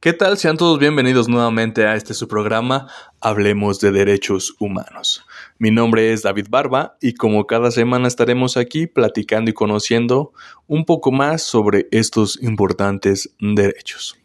[0.00, 0.38] ¿Qué tal?
[0.38, 2.86] Sean todos bienvenidos nuevamente a este su programa
[3.20, 5.26] Hablemos de Derechos Humanos.
[5.58, 10.32] Mi nombre es David Barba y como cada semana estaremos aquí platicando y conociendo
[10.68, 14.16] un poco más sobre estos importantes derechos.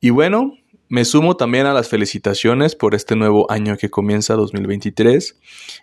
[0.00, 0.52] Y bueno,
[0.94, 5.40] me sumo también a las felicitaciones por este nuevo año que comienza 2023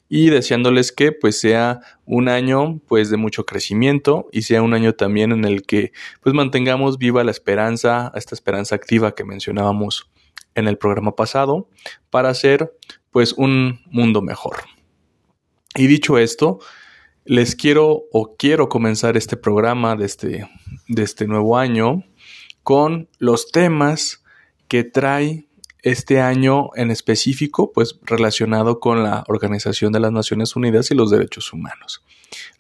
[0.07, 4.93] y deseándoles que pues sea un año pues de mucho crecimiento y sea un año
[4.93, 10.09] también en el que pues mantengamos viva la esperanza, esta esperanza activa que mencionábamos
[10.55, 11.67] en el programa pasado
[12.09, 12.71] para hacer
[13.09, 14.59] pues un mundo mejor.
[15.75, 16.59] Y dicho esto,
[17.25, 20.49] les quiero o quiero comenzar este programa de este,
[20.88, 22.05] de este nuevo año
[22.63, 24.20] con los temas
[24.71, 25.49] que trae
[25.81, 31.11] este año en específico, pues relacionado con la Organización de las Naciones Unidas y los
[31.11, 32.05] Derechos Humanos.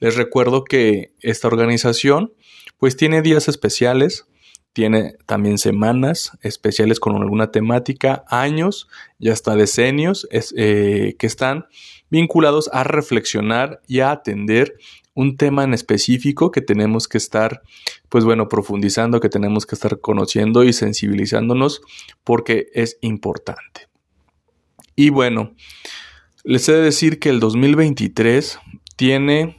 [0.01, 2.33] Les recuerdo que esta organización
[2.77, 4.25] pues tiene días especiales,
[4.73, 11.67] tiene también semanas especiales con alguna temática, años y hasta decenios eh, que están
[12.09, 14.75] vinculados a reflexionar y a atender
[15.13, 17.61] un tema en específico que tenemos que estar,
[18.09, 21.81] pues bueno, profundizando, que tenemos que estar conociendo y sensibilizándonos
[22.23, 23.89] porque es importante.
[24.95, 25.53] Y bueno,
[26.43, 28.59] les he de decir que el 2023
[28.95, 29.57] tiene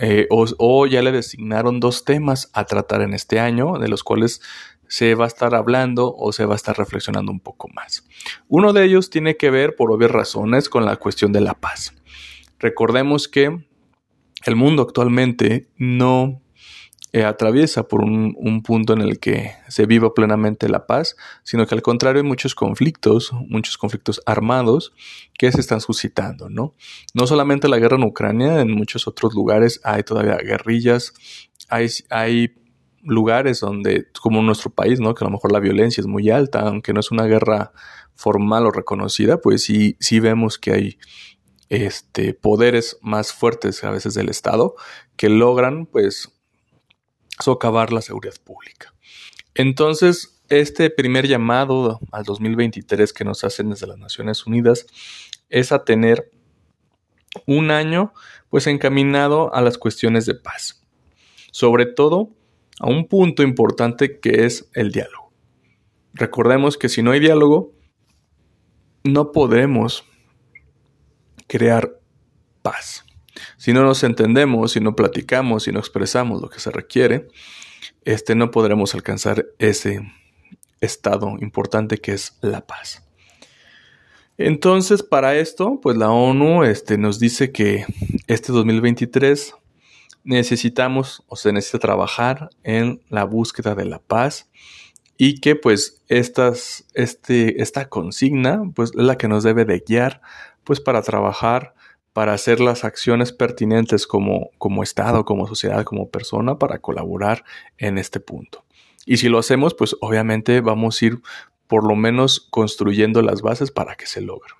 [0.00, 4.40] eh, o, ya le designaron dos temas a tratar en este año, de los cuales
[4.86, 8.06] se va a estar hablando o se va a estar reflexionando un poco más.
[8.46, 11.94] Uno de ellos tiene que ver, por obvias razones, con la cuestión de la paz.
[12.58, 13.67] Recordemos que
[14.44, 16.42] el mundo actualmente no
[17.12, 21.74] eh, atraviesa por un, punto en el que se viva plenamente la paz, sino que
[21.74, 24.92] al contrario hay muchos conflictos, muchos conflictos armados
[25.38, 26.74] que se están suscitando, ¿no?
[27.14, 31.14] No solamente la guerra en Ucrania, en muchos otros lugares hay todavía guerrillas,
[31.70, 32.54] hay, hay
[33.02, 35.14] lugares donde, como nuestro país, ¿no?
[35.14, 37.72] Que a lo mejor la violencia es muy alta, aunque no es una guerra
[38.14, 40.98] formal o reconocida, pues sí, sí vemos que hay
[41.68, 44.74] este, poderes más fuertes a veces del Estado
[45.16, 46.32] que logran pues
[47.38, 48.94] socavar la seguridad pública.
[49.54, 54.86] Entonces, este primer llamado al 2023 que nos hacen desde las Naciones Unidas
[55.48, 56.30] es a tener
[57.46, 58.12] un año
[58.48, 60.82] pues encaminado a las cuestiones de paz.
[61.50, 62.30] Sobre todo
[62.80, 65.32] a un punto importante que es el diálogo.
[66.14, 67.72] Recordemos que si no hay diálogo,
[69.04, 70.04] no podemos
[71.48, 71.98] crear
[72.62, 73.04] paz.
[73.56, 77.28] Si no nos entendemos, si no platicamos, si no expresamos lo que se requiere,
[78.04, 80.00] este, no podremos alcanzar ese
[80.80, 83.04] estado importante que es la paz.
[84.36, 87.86] Entonces, para esto, pues la ONU este, nos dice que
[88.28, 89.54] este 2023
[90.22, 94.48] necesitamos o se necesita trabajar en la búsqueda de la paz
[95.20, 100.22] y que pues estas, este, esta consigna pues es la que nos debe de guiar
[100.62, 101.74] pues para trabajar,
[102.12, 107.44] para hacer las acciones pertinentes como, como Estado, como sociedad, como persona, para colaborar
[107.78, 108.64] en este punto.
[109.06, 111.18] Y si lo hacemos, pues obviamente vamos a ir
[111.66, 114.54] por lo menos construyendo las bases para que se logre.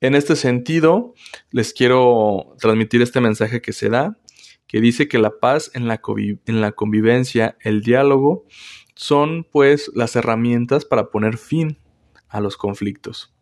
[0.00, 1.14] En este sentido,
[1.50, 4.16] les quiero transmitir este mensaje que se da,
[4.66, 6.00] que dice que la paz en la,
[6.46, 8.44] en la convivencia, el diálogo,
[8.96, 11.78] son pues las herramientas para poner fin
[12.28, 13.32] a los conflictos.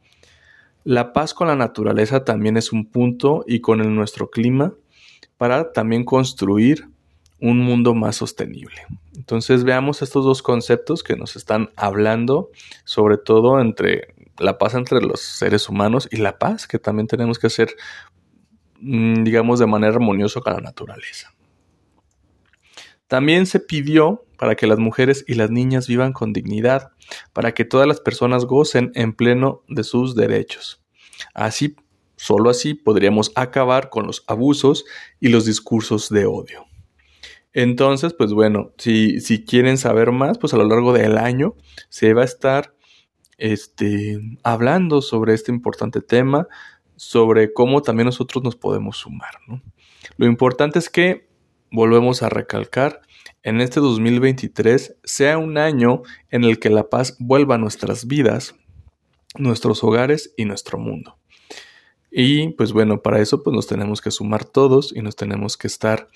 [0.82, 4.74] La paz con la naturaleza también es un punto y con nuestro clima
[5.38, 6.88] para también construir
[7.40, 8.82] un mundo más sostenible.
[9.16, 12.50] Entonces veamos estos dos conceptos que nos están hablando,
[12.84, 17.38] sobre todo entre la paz entre los seres humanos y la paz que también tenemos
[17.38, 17.76] que hacer,
[18.80, 21.32] mm, digamos, de manera armoniosa con la naturaleza.
[23.06, 26.90] También se pidió para que las mujeres y las niñas vivan con dignidad,
[27.32, 30.84] para que todas las personas gocen en pleno de sus derechos.
[31.32, 31.76] Así,
[32.16, 34.84] solo así podríamos acabar con los abusos
[35.18, 36.66] y los discursos de odio.
[37.54, 41.54] Entonces, pues bueno, si, si quieren saber más, pues a lo largo del año
[41.88, 42.74] se va a estar
[43.38, 46.48] este, hablando sobre este importante tema,
[46.96, 49.38] sobre cómo también nosotros nos podemos sumar.
[50.18, 51.30] Lo importante es que,
[51.74, 53.02] volvemos a recalcar,
[53.42, 58.54] en este 2023 sea un año en el que la paz vuelva a nuestras vidas,
[59.36, 61.18] nuestros hogares y nuestro mundo.
[62.12, 65.66] Y pues bueno, para eso pues nos tenemos que sumar todos y nos tenemos que
[65.66, 66.08] estar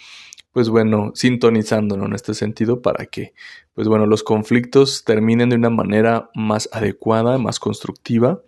[0.53, 3.35] pues bueno, sintonizándonos en este sentido para que
[3.75, 8.43] pues bueno, los conflictos terminen de una manera más adecuada, más constructiva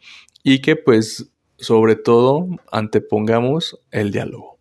[0.44, 4.59] y que pues sobre todo antepongamos el diálogo.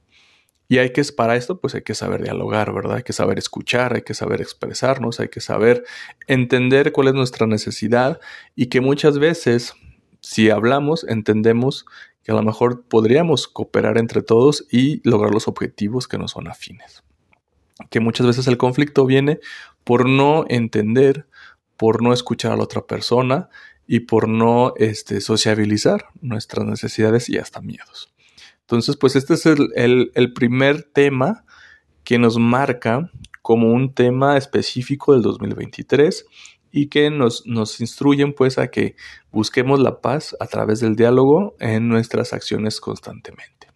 [0.71, 2.97] Y hay que, para esto, pues hay que saber dialogar, ¿verdad?
[2.97, 5.83] Hay que saber escuchar, hay que saber expresarnos, hay que saber
[6.27, 8.19] entender cuál es nuestra necesidad
[8.55, 9.73] y que muchas veces,
[10.21, 11.87] si hablamos, entendemos
[12.23, 16.47] que a lo mejor podríamos cooperar entre todos y lograr los objetivos que nos son
[16.47, 17.03] afines.
[17.89, 19.39] Que muchas veces el conflicto viene
[19.83, 21.25] por no entender,
[21.77, 23.49] por no escuchar a la otra persona
[23.87, 28.13] y por no este, sociabilizar nuestras necesidades y hasta miedos.
[28.69, 31.43] Entonces, pues este es el, primer tema
[32.03, 33.09] que nos marca
[33.41, 36.27] como un tema específico del 2023
[36.71, 38.95] y que nos, nos instruyen pues a que
[39.31, 43.69] busquemos la paz a través del diálogo en nuestras acciones constantemente.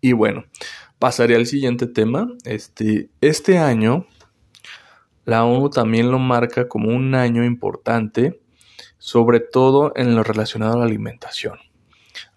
[0.00, 0.46] Y bueno,
[0.98, 2.26] pasaré al siguiente tema.
[2.42, 4.08] Este, este año,
[5.24, 8.40] la ONU también lo marca como un año importante,
[8.98, 11.60] sobre todo en lo relacionado a la alimentación.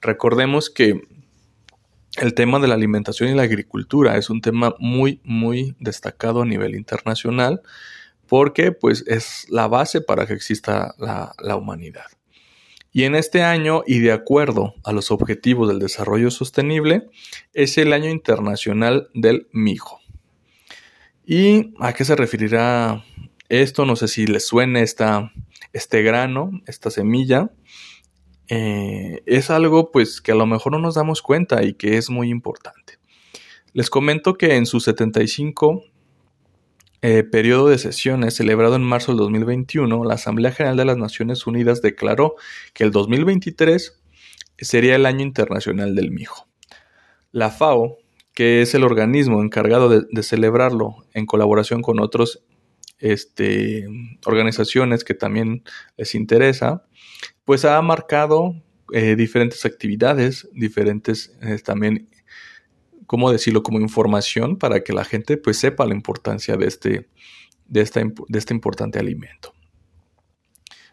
[0.02, 1.02] Recordemos que
[2.18, 6.46] el tema de la alimentación y la agricultura es un tema muy, muy destacado a
[6.46, 7.62] nivel internacional
[8.28, 12.06] porque pues es la base para que exista la, la humanidad.
[12.94, 17.10] Y en este año, y de acuerdo a los objetivos del desarrollo sostenible,
[17.54, 20.02] es el año internacional del mijo.
[21.26, 23.06] ¿Y a qué se referirá
[23.48, 23.86] esto?
[23.86, 25.32] No sé si les suene esta,
[25.72, 27.52] este grano, esta semilla.
[28.54, 32.10] Eh, es algo pues que a lo mejor no nos damos cuenta y que es
[32.10, 33.00] muy importante.
[33.72, 35.86] Les comento que en su 75
[37.02, 41.48] eh, periodo de sesiones celebrado en marzo del 2021, la Asamblea General de las Naciones
[41.48, 42.36] Unidas declaró
[42.74, 44.02] que el 2023
[44.58, 46.50] sería el año internacional del mijo.
[47.32, 48.00] La FAO,
[48.34, 52.42] que es el organismo encargado de, celebrarlo en colaboración con otras
[53.00, 53.88] este,
[54.26, 55.64] organizaciones que también
[55.96, 56.84] les interesa,
[57.46, 58.56] pues ha marcado
[58.94, 62.10] eh, diferentes actividades, diferentes eh, también,
[63.08, 67.10] ¿cómo decirlo?, como información para que la gente pues sepa la importancia de este,
[67.68, 69.54] de de este importante alimento.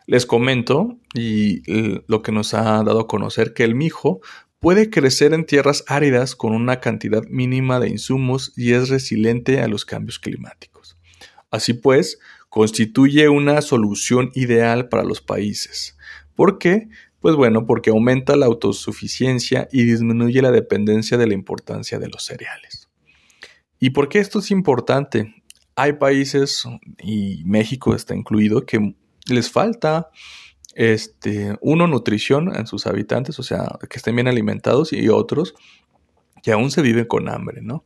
[0.07, 1.63] Les comento y
[2.07, 4.23] lo que nos ha dado a conocer que el mijo
[4.59, 9.69] puede crecer en tierras áridas con una cantidad mínima de insumos y es resiliente a
[9.69, 10.99] los cambios climáticos.
[11.51, 12.19] Así pues,
[12.49, 15.98] constituye una solución ideal para los países,
[16.39, 16.89] ¿Por qué?
[17.19, 22.25] Pues bueno, porque aumenta la autosuficiencia y disminuye la dependencia de la importancia de los
[22.25, 22.89] cereales.
[23.81, 25.43] ¿Y por qué esto es importante?
[25.75, 26.63] Hay países,
[27.03, 28.95] y México está incluido, que
[29.27, 30.11] les falta
[30.77, 35.57] este, uno, nutrición en sus habitantes, o sea, que estén bien alimentados, y otros
[36.45, 37.83] que aún se viven con hambre, ¿no?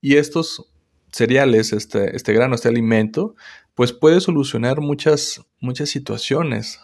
[0.00, 0.70] Y estos
[1.10, 3.34] cereales, este, este grano, este alimento,
[3.74, 6.78] pues puede solucionar muchas, muchas situaciones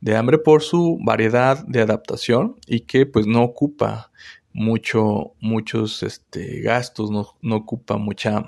[0.00, 4.10] de hambre por su variedad de adaptación y que pues no ocupa
[4.52, 8.44] mucho, muchos este, gastos, no, ocupa mucha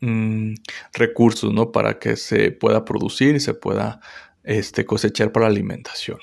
[0.00, 0.54] mm,
[0.92, 1.72] recursos ¿no?
[1.72, 4.00] para que se pueda producir y se pueda
[4.42, 6.18] este, cosechar para la alimentación.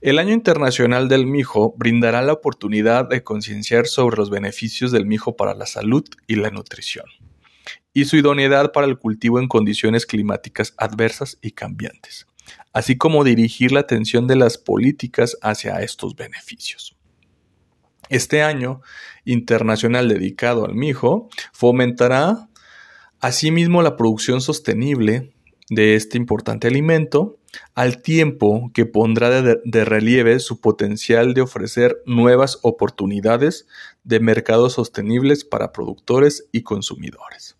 [0.00, 5.34] El Año Internacional del Mijo brindará la oportunidad de concienciar sobre los beneficios del mijo
[5.34, 7.06] para la salud y la nutrición,
[7.94, 12.26] y su idoneidad para el cultivo en condiciones climáticas adversas y cambiantes
[12.72, 16.96] así como dirigir la atención de las políticas hacia estos beneficios.
[18.08, 18.82] Este año
[19.24, 22.48] internacional dedicado al mijo fomentará
[23.20, 25.32] asimismo la producción sostenible
[25.70, 27.38] de este importante alimento,
[27.74, 33.66] al tiempo que pondrá de, relieve su potencial de ofrecer nuevas oportunidades
[34.02, 37.56] de mercados sostenibles para productores y consumidores.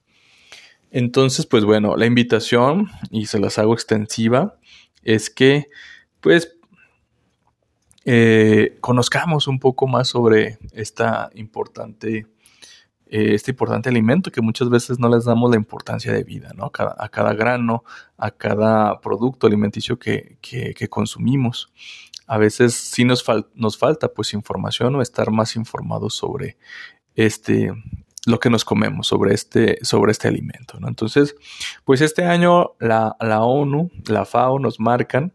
[0.90, 4.58] Entonces, pues bueno, la invitación, y se las hago extensiva,
[5.04, 5.68] es que
[6.20, 6.56] pues
[8.04, 12.26] eh, conozcamos un poco más sobre esta importante,
[13.06, 16.66] eh, este importante alimento que muchas veces no les damos la importancia de vida, ¿no?
[16.66, 17.84] A cada, grano,
[18.18, 20.38] a cada producto alimenticio que,
[20.90, 21.72] consumimos.
[22.26, 26.56] A veces sí nos, nos falta pues información o estar más informados sobre
[27.14, 27.72] este,
[28.26, 30.78] lo que nos comemos, sobre este, sobre este alimento.
[30.86, 31.36] Entonces,
[31.84, 35.32] pues este año la, la, ONU, la FAO nos marcan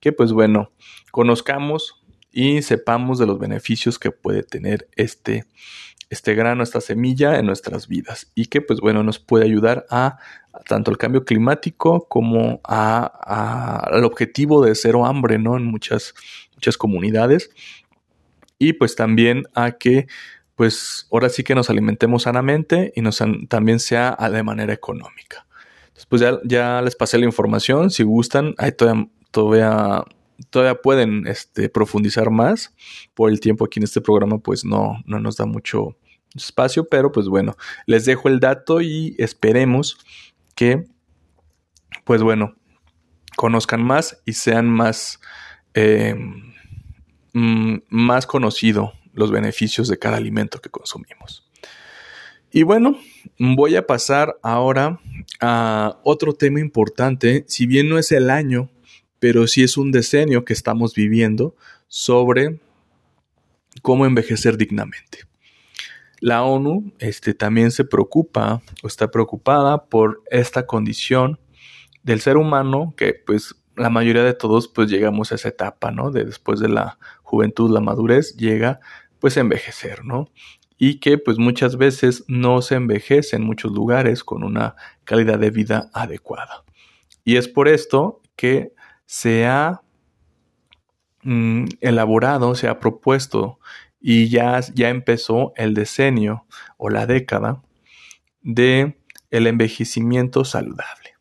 [0.00, 0.70] que pues bueno,
[1.10, 5.46] conozcamos y sepamos de los beneficios que puede tener este,
[6.10, 10.18] este grano, esta semilla en nuestras vidas y que pues bueno nos puede ayudar a,
[10.68, 15.56] tanto el cambio climático como a, al objetivo de cero hambre, ¿no?
[15.56, 16.14] En muchas,
[16.54, 17.50] muchas comunidades
[18.58, 20.06] y pues también a que
[20.56, 25.46] pues ahora sí que nos alimentemos sanamente y nos, también sea de manera económica.
[25.94, 30.04] Después ya, ya, les pasé la información, si gustan, ahí todavía, todavía,
[30.50, 32.74] todavía pueden este, profundizar más.
[33.14, 35.96] Por el tiempo aquí en este programa pues no, no nos da mucho,
[36.34, 39.98] espacio, pero pues bueno, les dejo el dato y esperemos
[40.54, 40.84] que,
[42.04, 42.54] pues bueno,
[43.36, 45.20] conozcan más y sean más,
[45.74, 46.14] eh,
[47.32, 51.44] mm, más conocido los beneficios de cada alimento que consumimos.
[52.52, 52.96] Y bueno,
[53.38, 55.00] voy a pasar ahora
[55.40, 58.70] a otro tema importante, si bien no es el año,
[59.18, 61.56] pero sí es un decenio que estamos viviendo
[61.88, 62.60] sobre
[63.82, 65.20] cómo envejecer dignamente.
[66.20, 71.38] La ONU este, también se preocupa o está preocupada por esta condición
[72.02, 76.10] del ser humano que pues la mayoría de todos pues llegamos a esa etapa, ¿no?
[76.10, 78.80] De después de la juventud, la madurez, llega
[79.20, 80.30] pues envejecer, ¿no?
[80.78, 85.50] Y que pues muchas veces no se envejece en muchos lugares con una calidad de
[85.50, 86.64] vida adecuada.
[87.24, 88.72] Y es por esto que
[89.06, 89.82] se ha
[91.22, 93.58] mm, elaborado, se ha propuesto
[94.00, 96.46] y ya, ya empezó el decenio
[96.76, 97.62] o la década
[98.42, 101.14] de el envejecimiento saludable.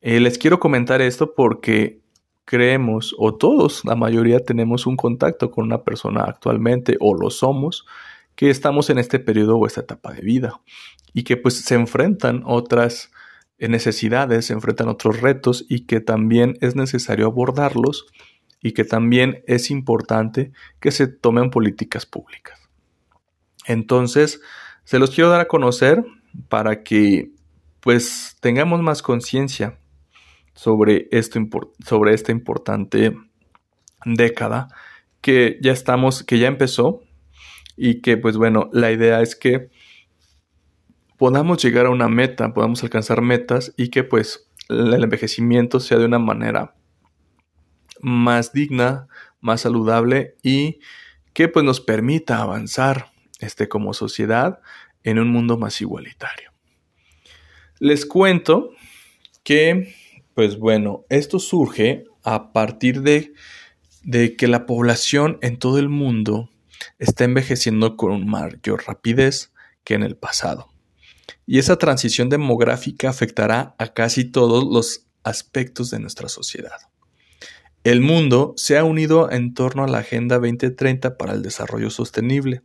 [0.00, 2.00] Eh, les quiero comentar esto porque
[2.48, 7.84] creemos, o todos, la mayoría tenemos un contacto con una persona actualmente, o lo somos,
[8.34, 10.58] que estamos en este periodo o esta etapa de vida,
[11.12, 13.10] y que pues se enfrentan otras
[13.58, 18.06] necesidades, se enfrentan otros retos, y que también es necesario abordarlos
[18.62, 22.58] y que también es importante que se tomen políticas públicas.
[23.66, 24.40] Entonces,
[24.84, 26.02] se los quiero dar a conocer
[26.48, 27.30] para que
[27.80, 29.78] pues tengamos más conciencia
[30.58, 31.38] sobre, esto,
[31.86, 33.16] sobre esta importante
[34.04, 34.66] década
[35.20, 37.04] que ya estamos, que ya empezó
[37.76, 39.70] y que pues bueno, la idea es que
[41.16, 46.06] podamos llegar a una meta, podamos alcanzar metas y que pues el envejecimiento sea de
[46.06, 46.74] una manera
[48.00, 49.06] más digna,
[49.40, 50.80] más saludable y
[51.34, 54.58] que pues nos permita avanzar este, como sociedad
[55.04, 56.50] en un mundo más igualitario.
[57.78, 58.70] Les cuento
[59.44, 59.94] que,
[60.38, 63.32] pues bueno, esto surge a partir de,
[64.36, 66.48] que la población en todo el mundo
[67.00, 69.52] está envejeciendo con mayor rapidez
[69.82, 70.68] que en el pasado.
[71.44, 76.82] Y esa transición demográfica afectará a casi todos los aspectos de nuestra sociedad.
[77.82, 82.62] El mundo se ha unido en torno a la Agenda 2030 para el Desarrollo Sostenible.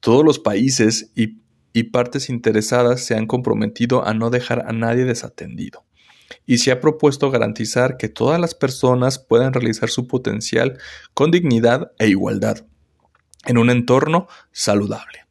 [0.00, 1.40] Todos los países y,
[1.92, 5.84] partes interesadas se han comprometido a no dejar a nadie desatendido
[6.46, 10.78] y se ha propuesto garantizar que todas las personas puedan realizar su potencial
[11.14, 12.66] con dignidad e igualdad
[13.44, 15.26] en un entorno saludable.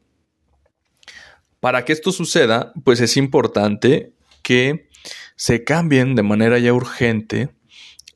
[1.60, 4.90] Para que esto suceda, pues es importante que
[5.36, 7.50] se cambien de manera ya urgente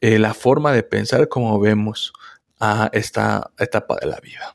[0.02, 2.14] eh, la forma de pensar como vemos
[2.60, 4.55] a esta etapa de la vida.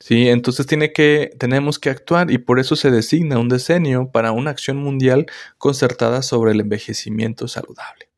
[0.00, 4.78] Sí, entonces tenemos que actuar y por eso se designa un decenio para una acción
[4.78, 5.26] mundial
[5.58, 8.08] concertada sobre el envejecimiento saludable.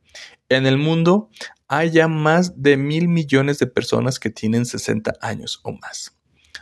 [0.48, 1.28] En el mundo
[1.66, 6.16] hay ya más de mil millones de personas que tienen 60 años o más,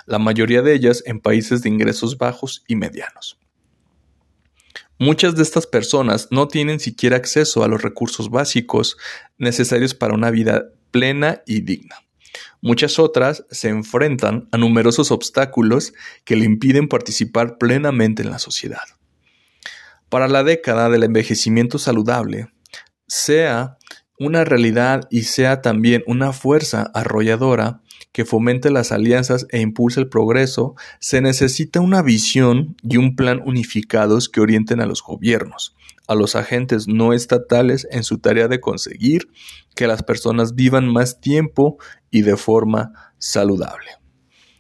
[0.07, 3.39] la mayoría de ellas en países de ingresos bajos y medianos.
[4.99, 8.97] Muchas de estas personas no tienen siquiera acceso a los recursos básicos
[9.37, 11.97] necesarios para una vida plena y digna.
[12.63, 18.85] Muchas otras se enfrentan a numerosos obstáculos que le impiden participar plenamente en la sociedad.
[20.11, 22.49] Para la década del envejecimiento saludable,
[23.07, 23.79] sea
[24.21, 27.81] una realidad y sea también una fuerza arrolladora
[28.13, 33.41] que fomente las alianzas e impulse el progreso, se necesita una visión y un plan
[33.45, 35.75] unificados que orienten a los gobiernos,
[36.07, 39.29] a los agentes no estatales en su tarea de conseguir
[39.75, 41.79] que las personas vivan más tiempo
[42.11, 43.91] y de forma saludable.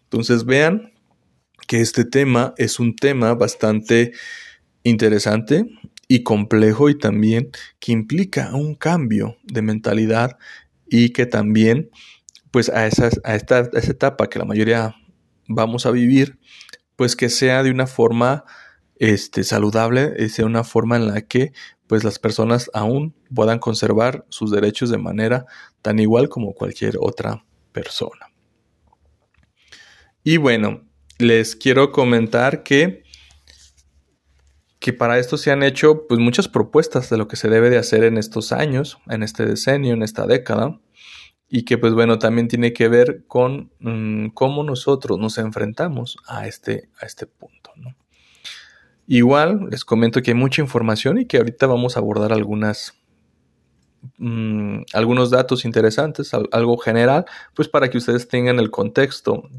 [0.04, 0.94] Entonces vean
[1.66, 4.12] que este tema es un tema bastante
[4.84, 5.66] interesante
[6.10, 10.38] y complejo y también que implica un cambio de mentalidad
[10.88, 11.88] y que también
[12.50, 14.96] pues a, esas, a, esta, esa etapa que la mayoría
[15.46, 16.40] vamos a vivir,
[16.96, 18.44] pues que sea de una forma
[18.96, 21.52] este, saludable, sea una forma en la que
[21.86, 25.46] pues las personas aún puedan conservar sus derechos de manera
[25.80, 28.26] tan igual como cualquier otra persona.
[30.24, 30.82] Y bueno,
[31.18, 33.04] les quiero comentar que,
[34.80, 37.78] que para esto se han hecho pues muchas propuestas de lo que se debe de
[37.78, 40.80] hacer en estos años, en este decenio, en esta década
[41.52, 46.46] y que pues bueno también tiene que ver con mm, cómo nosotros nos enfrentamos a
[46.46, 47.72] este, a este punto.
[49.06, 52.94] Igual les comento que hay mucha información y que ahorita vamos a abordar algunas,
[54.18, 59.50] mm, algunos datos interesantes, algo general, pues para que ustedes tengan el contexto,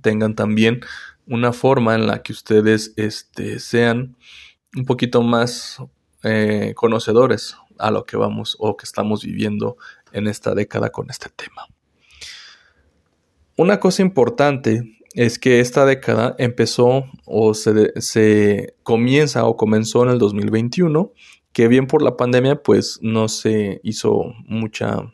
[0.00, 0.80] tengan también
[1.26, 4.16] una forma en la que ustedes este, sean
[4.76, 5.78] un poquito más
[6.22, 9.76] eh, conocedores a lo que vamos o que estamos viviendo
[10.12, 11.66] en esta década con este tema.
[13.56, 20.10] Una cosa importante es que esta década empezó o se, se, comienza o comenzó en
[20.10, 21.12] el 2021,
[21.52, 25.12] que bien por la pandemia pues no se hizo mucha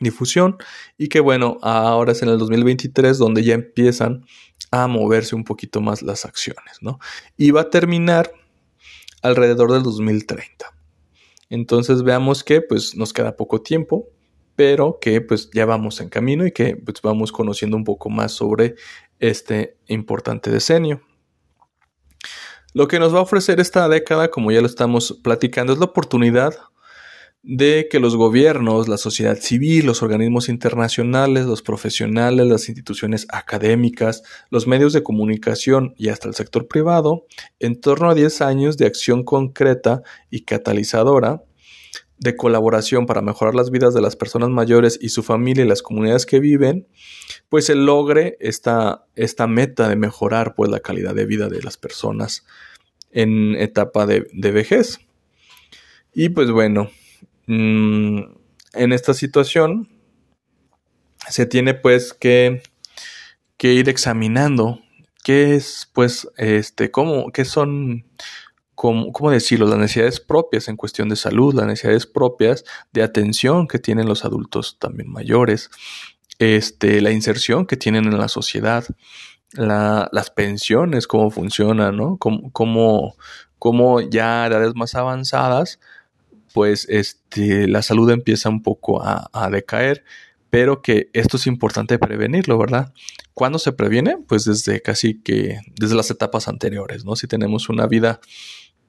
[0.00, 0.56] difusión
[0.98, 4.24] y que bueno, ahora es en el 2023 donde ya empiezan
[4.70, 6.98] a moverse un poquito más las acciones, ¿no?
[7.36, 8.32] Y va a terminar
[9.22, 10.66] alrededor del 2030.
[11.50, 14.08] Entonces veamos que pues nos queda poco tiempo,
[14.56, 18.32] pero que pues ya vamos en camino y que pues vamos conociendo un poco más
[18.32, 18.76] sobre
[19.18, 21.02] este importante decenio.
[22.72, 25.86] Lo que nos va a ofrecer esta década, como ya lo estamos platicando, es la
[25.86, 26.54] oportunidad
[27.42, 34.22] de que los gobiernos, la sociedad civil, los organismos internacionales, los profesionales, las instituciones académicas,
[34.50, 37.26] los medios de comunicación y hasta el sector privado,
[37.58, 41.42] en torno a 10 años de acción concreta y catalizadora,
[42.18, 45.80] de colaboración para mejorar las vidas de las personas mayores y su familia y las
[45.80, 46.86] comunidades que viven,
[47.48, 51.78] pues se logre esta, esta meta de mejorar pues la calidad de vida de las
[51.78, 52.44] personas
[53.10, 55.00] en etapa de, de vejez.
[56.12, 56.90] Y pues bueno,
[57.52, 58.20] Mm,
[58.74, 59.88] en esta situación
[61.28, 62.62] se tiene pues que,
[63.56, 64.78] que ir examinando
[65.24, 68.06] qué es pues este cómo qué son
[68.76, 73.66] cómo, cómo, decirlo las necesidades propias en cuestión de salud las necesidades propias de atención
[73.66, 75.70] que tienen los adultos también mayores
[76.38, 78.84] este la inserción que tienen en la sociedad
[79.54, 83.16] las pensiones cómo funcionan no cómo, cómo,
[83.58, 85.80] cómo ya a edades más avanzadas
[86.52, 90.04] pues este, la salud empieza un poco a, decaer,
[90.50, 92.92] pero que esto es importante prevenirlo, ¿verdad?
[93.34, 94.16] ¿Cuándo se previene?
[94.26, 97.14] Pues desde casi que, desde las etapas anteriores, ¿no?
[97.16, 98.20] Si tenemos una vida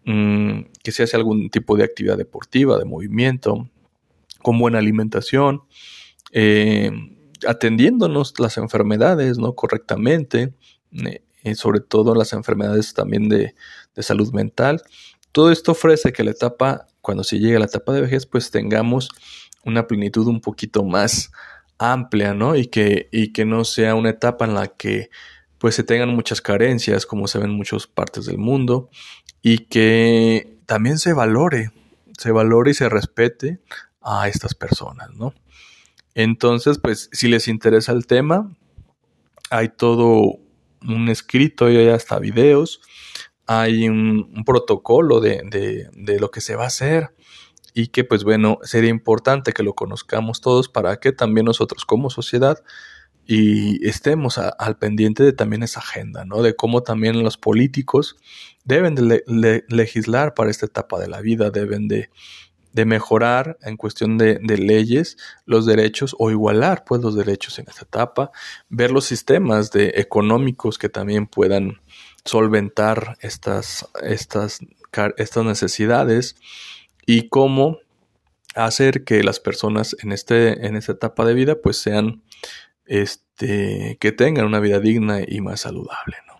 [0.05, 3.69] mm, que se hace algún tipo de actividad deportiva, de movimiento,
[4.41, 5.61] con buena alimentación,
[6.31, 6.91] eh,
[7.47, 9.53] atendiéndonos las enfermedades, ¿no?
[9.53, 10.53] Correctamente,
[11.43, 13.53] eh, sobre todo las enfermedades también de,
[13.95, 14.81] de salud mental.
[15.31, 18.51] Todo esto ofrece que la etapa cuando se llegue a la etapa de vejez, pues
[18.51, 19.09] tengamos
[19.65, 21.31] una plenitud un poquito más
[21.77, 22.55] amplia, ¿no?
[22.55, 25.09] Y que, y que no sea una etapa en la que
[25.57, 28.89] pues se tengan muchas carencias, como se ven en muchas partes del mundo,
[29.43, 31.71] y que también se valore,
[32.17, 33.59] se valore y se respete
[34.01, 35.35] a estas personas, ¿no?
[36.15, 38.51] Entonces, pues, si les interesa el tema,
[39.51, 40.39] hay todo
[40.81, 42.81] un escrito y hay hasta videos
[43.59, 47.13] hay un, protocolo de, lo que se va a hacer
[47.73, 52.09] y que pues bueno, sería importante que lo conozcamos todos para que también nosotros como
[52.09, 52.63] sociedad
[53.25, 56.41] y estemos al pendiente de también esa agenda, ¿no?
[56.41, 58.15] De cómo también los políticos
[58.63, 62.09] deben de legislar para esta etapa de la vida, deben de,
[62.73, 67.83] mejorar en cuestión de, de, leyes los derechos o igualar pues los derechos en esta
[67.83, 68.31] etapa,
[68.69, 71.81] ver los sistemas de económicos que también puedan
[72.25, 74.59] solventar estas, estas,
[75.17, 76.35] estas necesidades
[77.05, 77.79] y cómo
[78.55, 82.21] hacer que las personas en, este, en esta etapa de vida pues sean,
[82.85, 86.31] este, que tengan una vida digna y más saludable, ¿no?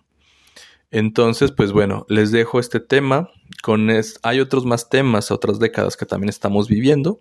[0.92, 3.30] Entonces, pues bueno, les dejo este tema.
[3.62, 3.88] Con
[4.22, 7.20] hay otros más temas, otras décadas que también estamos viviendo,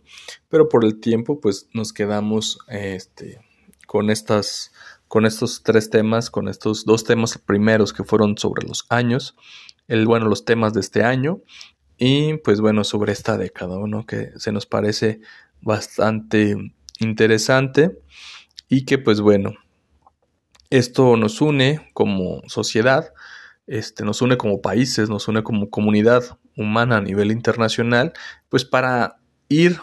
[0.49, 3.39] pero por el tiempo, pues nos quedamos este,
[3.87, 4.70] con estas
[5.11, 9.35] con estos tres temas, con estos dos temas primeros que fueron sobre los años,
[9.89, 11.41] el, bueno, los temas de este año
[11.97, 14.05] y pues bueno, sobre esta década, ¿no?
[14.05, 15.19] Que se nos parece
[15.59, 16.55] bastante
[17.01, 17.99] interesante
[18.69, 19.51] y que pues bueno,
[20.69, 23.13] esto nos une como sociedad,
[23.67, 26.23] este, nos une como países, nos une como comunidad
[26.55, 28.13] humana a nivel internacional,
[28.47, 29.17] pues para
[29.49, 29.77] ir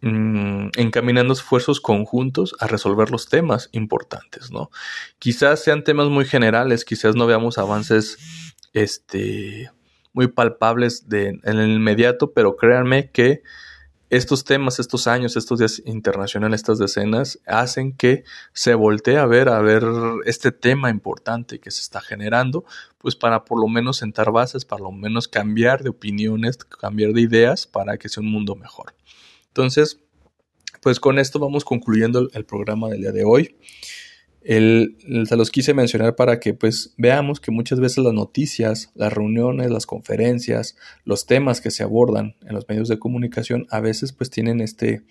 [0.00, 4.70] Mm, encaminando esfuerzos conjuntos a resolver los temas importantes, ¿no?
[5.18, 8.16] Quizás sean temas muy generales, quizás no veamos avances
[8.74, 9.72] este,
[10.12, 13.42] muy palpables de, en el inmediato, pero créanme que
[14.08, 19.48] estos temas, estos años, estos días internacionales, estas decenas, hacen que se voltee a ver,
[19.48, 19.82] a ver
[20.26, 22.64] este tema importante que se está generando,
[22.98, 27.20] pues para por lo menos sentar bases, para lo menos cambiar de opiniones, cambiar de
[27.20, 28.94] ideas para que sea un mundo mejor.
[29.58, 29.98] Entonces,
[30.82, 33.56] pues con esto vamos concluyendo el, programa del día de hoy.
[34.40, 39.72] se los quise mencionar para que pues veamos que muchas veces las noticias, las reuniones,
[39.72, 44.30] las conferencias, los temas que se abordan en los medios de comunicación a veces pues
[44.30, 45.02] tienen este,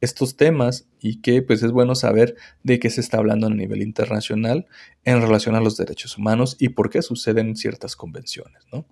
[0.00, 3.82] estos temas y que pues es bueno saber de qué se está hablando a nivel
[3.82, 4.68] internacional
[5.04, 8.86] en relación a los derechos humanos y por qué suceden ciertas convenciones, ¿no?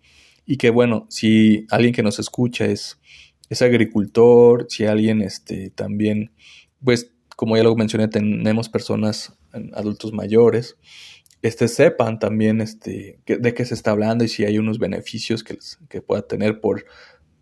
[0.48, 2.98] Y que bueno, si alguien que nos escucha es,
[3.48, 6.32] es agricultor, si alguien este, también,
[6.82, 9.36] pues como ya lo mencioné, tenemos personas
[9.74, 10.76] adultos mayores,
[11.42, 15.58] este, sepan también este, de qué se está hablando y si hay unos beneficios que,
[15.88, 16.86] que pueda tener por,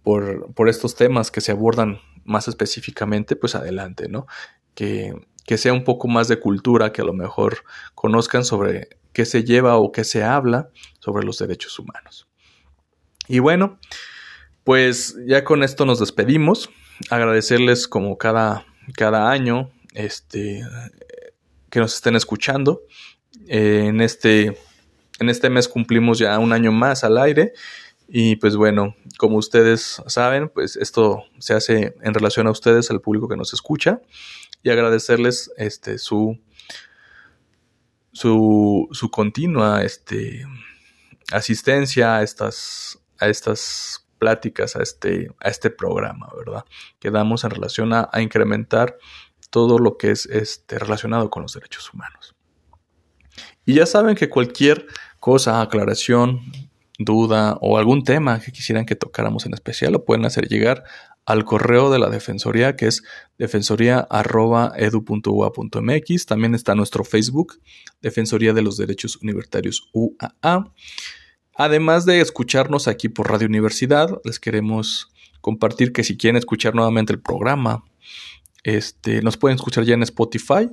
[0.02, 4.26] por, por estos temas que se abordan más específicamente, pues adelante, ¿no?
[4.74, 5.14] Que,
[5.46, 7.58] que sea un poco más de cultura, que a lo mejor
[7.94, 12.28] conozcan sobre qué se lleva o qué se habla sobre los derechos humanos.
[13.28, 13.78] Y bueno,
[14.64, 16.70] pues ya con esto nos despedimos.
[17.10, 20.62] Agradecerles como cada, cada año este,
[21.70, 22.82] que nos estén escuchando.
[23.46, 24.58] Eh, en, este,
[25.20, 27.52] en este mes cumplimos ya un año más al aire
[28.08, 33.00] y pues bueno, como ustedes saben, pues esto se hace en relación a ustedes, al
[33.00, 34.00] público que nos escucha,
[34.62, 36.38] y agradecerles este, su,
[38.12, 40.46] su, su continua este,
[41.32, 46.64] asistencia a estas, a estas pláticas, a este, a este programa, ¿verdad?
[46.98, 48.96] Que damos en relación a, incrementar
[49.50, 52.34] todo lo que es este, relacionado con los derechos humanos.
[53.66, 54.86] Y ya saben que cualquier
[55.20, 56.40] cosa, aclaración,
[56.98, 60.84] duda o algún tema que quisieran que tocáramos en especial, lo pueden hacer llegar
[61.26, 63.02] al correo de la Defensoría que es
[63.38, 66.26] defensoría.edu.ua.mx.
[66.26, 67.60] También está nuestro Facebook,
[68.00, 70.72] Defensoría de los Derechos Universitarios UAA.
[71.56, 77.12] Además de escucharnos aquí por Radio Universidad, les queremos compartir que si quieren escuchar nuevamente
[77.12, 77.84] el programa,
[78.62, 80.68] este, nos pueden escuchar ya en Spotify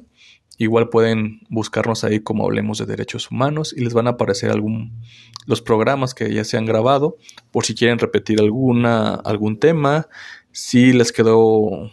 [0.61, 5.01] Igual pueden buscarnos ahí como hablemos de derechos humanos y les van a aparecer algún,
[5.47, 7.17] los programas que ya se han grabado
[7.49, 10.07] por si quieren repetir alguna, algún tema,
[10.51, 11.91] si les quedó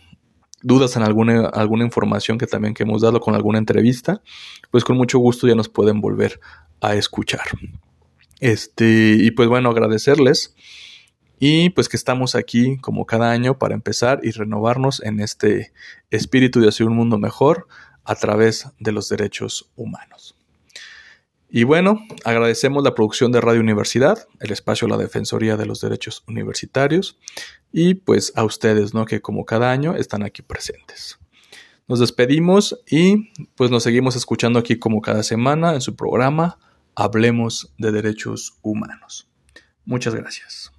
[0.61, 4.21] dudas en alguna, alguna información que también hemos dado con alguna entrevista,
[4.71, 6.39] pues con mucho gusto ya nos pueden volver
[6.83, 7.47] a escuchar.
[8.41, 10.55] Este, y pues bueno, agradecerles
[11.41, 15.73] y pues que estamos aquí como cada año para empezar y renovarnos en este
[16.11, 17.69] espíritu de hacer un mundo mejor
[18.05, 20.35] a través de los derechos humanos.
[21.51, 25.81] Y bueno, agradecemos la producción de Radio Universidad, el espacio de la Defensoría de los
[25.81, 27.19] Derechos Universitarios
[27.73, 29.07] y pues a ustedes, ¿no?
[29.07, 31.19] Que como cada año están aquí presentes.
[31.87, 36.59] Nos despedimos y pues nos seguimos escuchando aquí como cada semana en su programa
[37.01, 39.31] Hablemos de Derechos Humanos.
[39.85, 40.73] Muchas gracias.